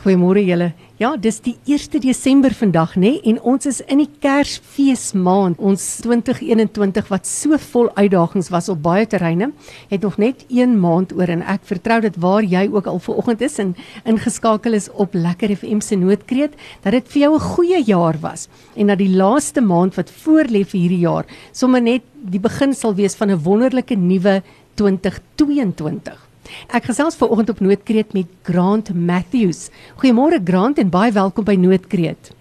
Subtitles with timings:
[0.00, 0.70] Goeiemôre julle.
[0.96, 5.58] Ja, dis die 1 Desember vandag nê en ons is in die Kersfeesmaand.
[5.60, 9.50] Ons 2021 wat so vol uitdagings was op baie terreine,
[9.90, 13.44] het nog net 1 maand oor en ek vertrou dit waar jy ook al vanoggend
[13.44, 13.74] is en
[14.08, 18.48] ingeskakel is op Lekker FM se noodkreet dat dit vir jou 'n goeie jaar was
[18.76, 22.94] en dat die laaste maand wat voorlê vir hierdie jaar sommer net die begin sal
[22.94, 24.42] wees van 'n wonderlike nuwe
[24.76, 26.29] 2022.
[26.68, 29.70] Ek gesels ver oggend op Noordkreet met Grant Matthews.
[30.02, 32.34] Goeiemôre Grant en baie welkom by Noordkreet.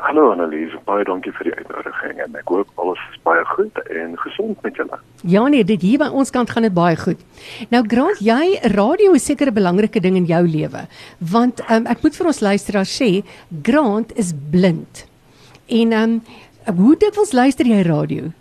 [0.00, 4.14] Hallo Annelies, baie dankie vir die uitnodiging en ek hoop alles is baie goed en
[4.22, 4.96] gesond met julle.
[5.28, 7.20] Ja nee, dit hier by ons kant gaan dit baie goed.
[7.68, 10.86] Nou Grant, jy radio is seker 'n belangrike ding in jou lewe,
[11.18, 13.10] want um, ek moet vir ons luisteraars sê,
[13.62, 15.04] Grant is blind.
[15.68, 16.16] En um,
[16.64, 18.32] hoe dikwels luister jy radio?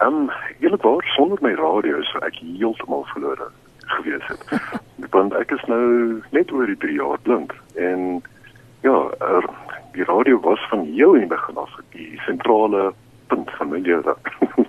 [0.00, 3.52] Ehm um, eerlikwaar sonder my radio is ek heeltemal verlore
[3.86, 4.44] gewees het.
[5.10, 8.22] Want ek is nou net oor die 3 jaar blind en
[8.82, 9.48] ja, er,
[9.92, 12.92] die radio was van heel in die begin af die sentrale
[13.26, 14.16] punt van my lewe.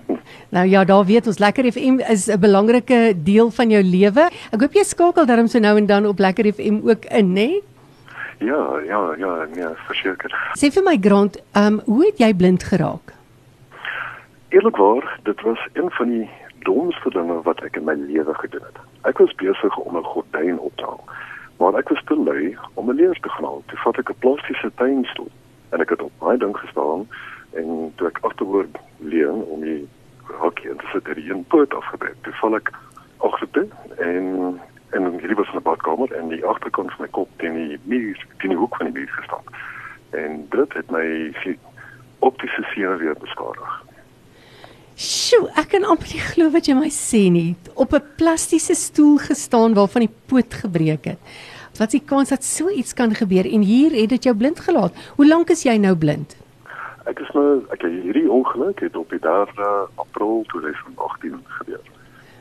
[0.56, 4.30] nou ja, daar weet ons Lekker FM is 'n belangrike deel van jou lewe.
[4.52, 7.50] Ek hoop jy skakel daarom so nou en dan op Lekker FM ook in, né?
[8.38, 10.30] Ja, ja, ja, nee, verseker.
[10.54, 13.14] Sê vir my Grant, ehm um, hoe het jy blind geraak?
[14.48, 16.28] Eerlikwaar, dit was een van die
[16.68, 18.78] domste dinge wat ek in my lewe gedoen het.
[19.10, 21.04] Ek was besig om 'n gordyn op te hang,
[21.58, 23.62] maar ek was te lui om 'n leer te gaan.
[23.66, 25.30] Toe vat ek 'n plastiese tuinstoel
[25.72, 27.08] en ek het op my ding gestaan
[27.52, 28.66] en toe ek agteroor
[28.98, 29.88] leun om die
[30.40, 32.18] hakkie in te sit het een poot afgebreek.
[32.22, 32.72] Toe val ek
[33.16, 34.60] agtertoe en
[34.90, 38.50] en hierdie was 'n badkamer en die agterkant van my kop teen die muur, teen
[38.50, 39.44] die hoek van die muur gestaan.
[40.10, 41.32] En dit het my
[42.18, 43.84] optiese sinne weer beskadig.
[44.98, 47.54] Sjoe, ek kan amper nie glo wat jy my sê nie.
[47.78, 51.18] Op 'n plastiese stoel gestaan waarvan die poot gebreek het.
[51.78, 54.58] Wat is die kans dat so iets kan gebeur en hier het dit jou blind
[54.58, 54.92] gelaat?
[55.16, 56.34] Hoe lank is jy nou blind?
[57.06, 61.80] Ek is nou ek hierdie ongeluk het op die 3 April 2018 gebeur.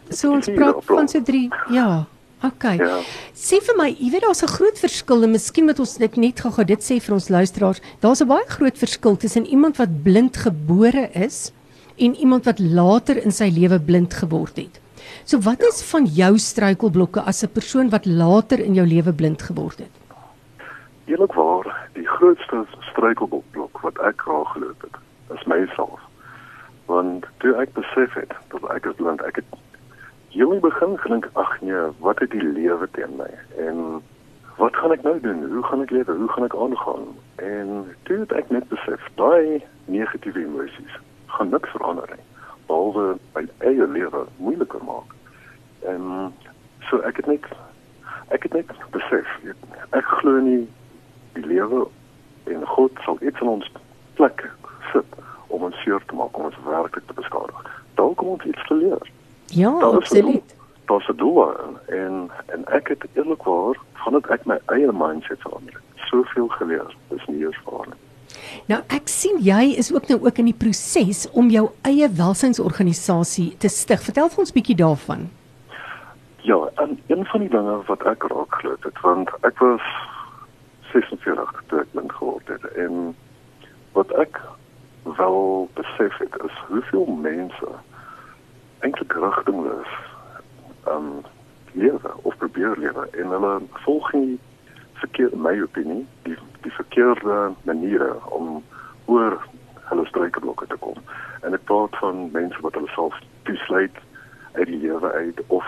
[0.09, 2.07] So ons praat van so 3 ja.
[2.43, 2.77] Okay.
[2.77, 3.01] Ja.
[3.33, 6.39] Sê vir my, jy weet daar's 'n groot verskil en miskien moet ons dit net
[6.39, 7.81] gou-gou dit sê vir ons luisteraars.
[7.99, 11.51] Daar's 'n baie groot verskil tussen iemand wat blind gebore is
[11.97, 14.81] en iemand wat later in sy lewe blind geword het.
[15.25, 19.41] So wat is van jou struikelblokke as 'n persoon wat later in jou lewe blind
[19.41, 19.93] geword het?
[21.05, 24.95] Eerlikwaar, die grootste struikelblok wat ek raak geloop het,
[25.35, 25.99] is myself.
[26.85, 29.45] Want toe ek besef het dat ek is blind, ek het
[30.29, 33.31] heel in begin gedink, ag nee, wat het die lewe teen my?
[33.57, 34.01] En
[34.57, 35.51] wat gaan ek nou doen?
[35.51, 36.13] Hoe gaan ek lewe?
[36.13, 37.05] Hoe gaan ek aangaan?
[37.35, 42.25] En toe het ek net besef, daai negatiewe emosies gaan niks verander nie
[42.67, 45.15] behalwe my eie lewe moeiliker maak.
[45.87, 46.33] En
[46.89, 47.47] so ek het net
[48.35, 49.29] ek het net besef
[49.95, 50.65] ek glo nie
[51.37, 51.85] die lewe
[52.51, 53.71] en God sal iets in ons
[54.19, 54.43] plek
[54.91, 57.71] sit om ons seer te maak om ons werklik te beskadig.
[57.95, 59.11] Daar kom ons iets te leer.
[59.55, 60.55] Ja, absoluut.
[60.87, 61.55] Dit is doel
[61.87, 66.95] en en ek het eerlikwaar vandat ek my eie mindset verander het, soveel geleer.
[67.11, 68.06] Dis nie eers vir nie.
[68.67, 73.53] Nou ek sien jy is ook nou ook in die proses om jou eie welsynsorganisasie
[73.57, 74.03] te stig.
[74.03, 75.29] Vertel vir ons bietjie daarvan.
[76.47, 79.83] Ja, en een van die dinge wat ek raak glo het, want ek was
[80.91, 83.15] 46 toe ek blind geword het en
[83.97, 84.39] wat ek
[85.17, 87.71] wel besef het is hoeveel mense
[88.79, 89.93] eintlik rigtingloos
[90.93, 91.09] um
[91.71, 93.53] lewe of probeer lewe en hulle
[93.85, 94.39] volg nie
[95.01, 97.37] verkeerd in my opinie die die verkeerde
[97.69, 98.63] maniere om
[99.05, 99.37] oor
[99.89, 100.99] hulle struikelblokke te kom.
[101.47, 103.15] En ek praat van mense wat hulle self
[103.47, 104.03] toesluit
[104.57, 105.67] uit die lewe uit of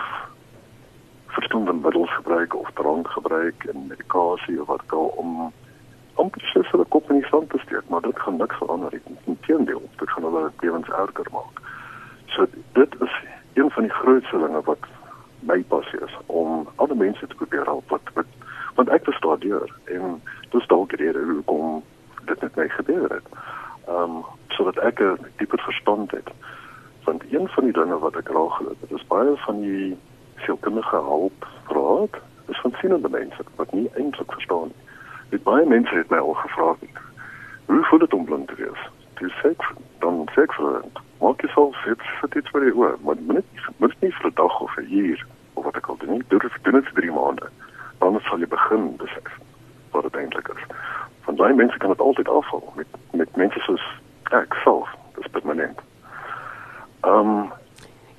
[1.36, 5.52] verstommende middels gebruik of drank gebruik en medikasie of wat ook al om
[6.20, 9.14] om presies hulle kop in die sand te steek, maar dit gaan niks verander nie.
[9.30, 11.62] Inteendeel, dit gaan hulle lewens erger maak.
[12.34, 12.44] So
[12.76, 13.14] dit is
[13.54, 14.84] een van die grootste dinge wat
[15.48, 18.39] my passie is om alle mense te probeer help wat wat
[18.74, 21.82] want ek was daardeur en dis dalk rede hoekom
[22.24, 23.26] dit met my gebeur het.
[23.88, 25.00] Ehm um, sodat ek
[25.36, 26.28] dieper verstand het.
[27.04, 29.96] Want een van die dinge wat ek raak het, is baie van die
[30.36, 34.84] sielkundige hulp raad is van sienende mense wat nie eintlik verstaan nie.
[35.30, 36.74] Dit baie mense het my al gevra.
[37.66, 38.82] Hoe voel dit om blind te wees?
[39.20, 39.66] Dis seks
[39.98, 40.98] dan seks vriend.
[41.20, 44.34] Maak jy sou sit sit dit vir jou, maar moet nie moet nie vir 'n
[44.34, 46.22] dag of 'n jaar of wat ek al doen nie.
[46.28, 47.48] Dit is binne 3 maande.
[48.00, 49.38] Dan sal jy begin besef
[49.94, 50.66] wat dit eintlik is.
[51.26, 53.86] Van daai mense kan dit altyd afval met met mense soos
[54.30, 54.88] ek self,
[55.18, 55.78] dis permanent.
[57.06, 57.48] Ehm um,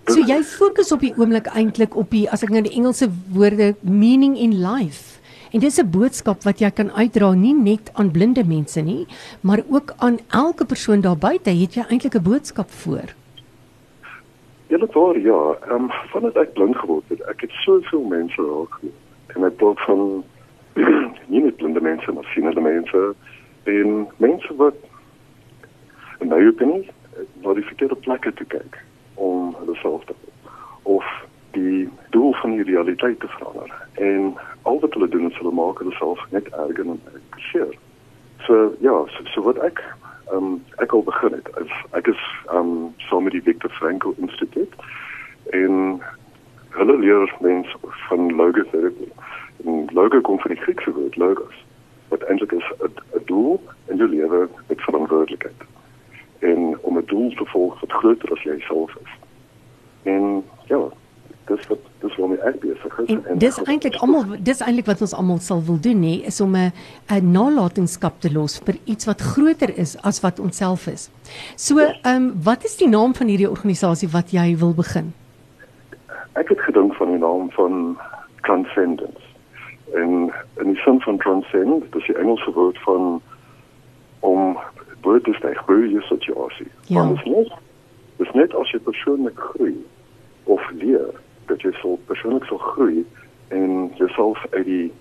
[0.10, 3.76] So jy fokus op die oomblik eintlik op die as ek nou die Engelse woorde
[3.82, 8.44] meaning in life En dis 'n boodskap wat jy kan uitdra nie net aan blinde
[8.48, 9.08] mense nie,
[9.42, 11.50] maar ook aan elke persoon daar buite.
[11.50, 13.08] Het jy eintlik 'n boodskap voor?
[14.68, 15.42] Ja, dit waar ja.
[15.68, 18.80] Ehm um, vandat ek blind geword het, ek het soveel mense raak
[19.36, 20.24] en ek praat van
[21.32, 23.04] nie net blinde mense, maar sienende mense
[23.64, 24.76] en mense wat
[26.20, 26.86] nou jy kan nie
[27.44, 28.78] na die verkeerde plekke toe kyk
[29.16, 30.16] om hulle self te
[30.84, 31.06] of
[31.52, 33.72] die doel van die realiteit te verander.
[33.94, 37.02] En al wat hulle doen is hulle maak hulle self net erger en
[37.36, 37.76] erger.
[38.48, 39.84] So ja, so, so wat ek
[40.32, 41.50] ehm um, ek al begin het.
[41.62, 44.74] Is, ek is ehm um, saam met die Viktor Frankl Instituut
[45.58, 46.02] en
[46.78, 49.11] hulle leer mense van logotherapie.
[49.66, 51.66] En logo kom van die Griekse woord logos
[52.08, 55.62] wat eintlik is 'n doel in jou lewe met verantwoordelikheid
[56.40, 59.12] en om 'n doel te volg wat groter as jouself is.
[60.04, 60.82] En ja,
[61.46, 65.02] dis wat dis wat my besig is en, en dis eintlik almal dis eintlik wat
[65.06, 66.72] ons almal sal wil doen nê is om 'n
[67.18, 71.10] 'n nalatenskap te los vir iets wat groter is as wat onsself is.
[71.56, 75.14] So, ehm um, wat is die naam van hierdie organisasie wat jy wil begin?
[76.34, 77.98] Ek het gedink van die naam van
[78.42, 79.31] Transcendence.
[79.94, 83.22] En in die sin van transcend, dis die Engelse woord van
[84.20, 84.58] om
[85.02, 86.68] bo te styg bo jou situasie.
[86.88, 87.04] Ja.
[87.04, 87.60] Want dit is net
[88.22, 89.76] dis net as jy persoonlik groei
[90.44, 91.10] of leer
[91.50, 93.06] dat jy so persoonlik sal groei
[93.50, 94.92] en jouself uit die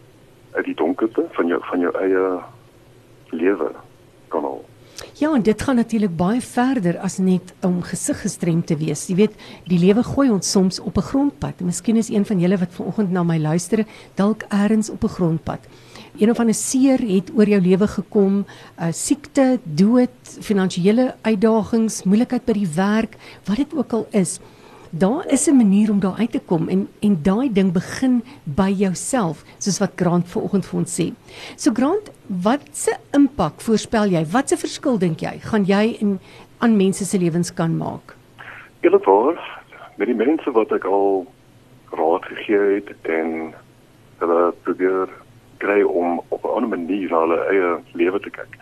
[0.57, 2.25] uit die donkerte van jou van jou eie
[3.31, 3.71] lewe
[5.21, 9.03] Ja, en dit gaan natuurlik baie verder as net om gesig gestrem te wees.
[9.11, 9.35] Jy weet,
[9.69, 11.61] die lewe gooi ons soms op 'n grondpad.
[11.61, 13.85] Miskien is een van julle wat vanoggend na my luister,
[14.15, 15.61] dalk eers op 'n grondpad
[16.19, 18.47] een of ander seer het oor jou lewe gekom, 'n
[18.83, 24.39] uh, siekte, dood, finansiële uitdagings, moeilikheid by die werk, wat dit ook al is.
[24.93, 28.75] Daar is 'n manier om daar uit te kom en en daai ding begin by
[28.77, 31.13] jouself, soos wat Grant vanoggend vir ons sê.
[31.57, 34.27] So Grant, wat se impak voorspel jy?
[34.31, 36.21] Wat se verskil dink jy gaan jy in
[36.59, 38.17] aan mense se lewens kan maak?
[38.81, 39.63] Eerlikwaar,
[39.97, 41.27] met die mense wat ek al
[41.91, 43.55] raad gegee het en
[44.19, 45.09] hulle probeer
[45.57, 48.59] kry om op 'n ander manier na hulle eie lewe te kyk.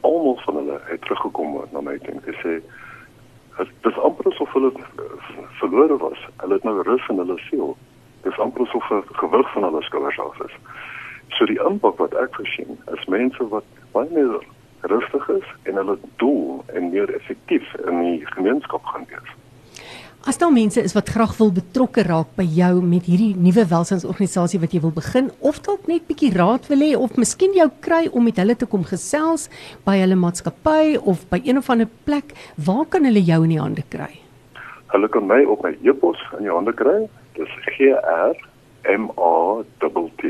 [0.00, 2.62] Almal van hulle het teruggekom na my en gesê
[3.66, 4.72] dit is amper asof hulle
[5.60, 6.26] verlore was.
[6.36, 7.76] Hulle het nou rus in hulle siel.
[8.22, 10.54] Dit is amper asof 'n gewig van hulle skouers af is.
[11.28, 14.40] So die impak wat ek gesien is mense wat baie meer
[14.80, 19.30] rustig is en hulle doel en meer effektief in die gemeenskap gaan wees.
[20.26, 24.58] As daar mense is wat graag wil betrokke raak by jou met hierdie nuwe welsynsorganisasie
[24.58, 28.08] wat jy wil begin of dalk net bietjie raad wil hê of miskien jou kry
[28.10, 29.48] om met hulle te kom gesels
[29.86, 33.62] by hulle maatskappy of by een of ander plek, waar kan hulle jou in die
[33.62, 34.18] hande kry?
[34.90, 37.06] Hulle kan my op my e-pos in die hande kry.
[37.38, 38.34] Dis gr
[38.90, 39.86] m a t
[40.18, 40.22] t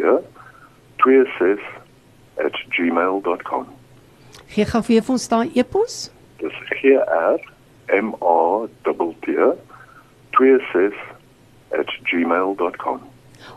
[1.00, 3.64] 26@gmail.com.
[4.52, 6.12] Gee gou vir ons daai e-pos.
[6.44, 7.40] Dis gr
[7.88, 8.92] m a t
[9.24, 9.32] t
[10.38, 13.00] 26@gmail.com.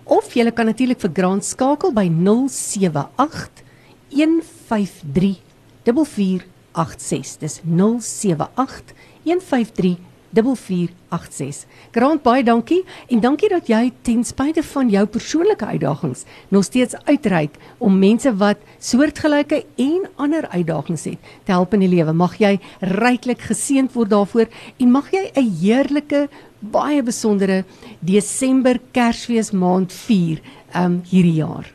[0.05, 3.63] Of jy kan natuurlik vir Grant skakel by 078
[4.09, 5.37] 153
[5.85, 7.37] 4486.
[7.41, 8.93] Dis 078
[9.23, 9.97] 153
[10.33, 11.65] 4486.
[11.91, 16.95] Grant baie dankie en dankie dat jy ten spyte van jou persoonlike uitdagings nog steeds
[17.05, 22.13] uitreik om mense wat soortgelyke en ander uitdagings het te help in die lewe.
[22.13, 24.47] Mag jy ryklik geseënd word daarvoor
[24.77, 27.63] en mag jy 'n heerlike baie besondere
[27.99, 30.41] Desember Kersfees maand vier
[30.75, 31.71] um hierdie jaar.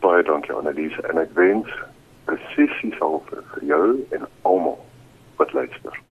[0.00, 1.68] Baie dankie Annelies en ek wens
[2.24, 4.78] presies dieselfde vir jou en almal
[5.36, 6.02] wat luister.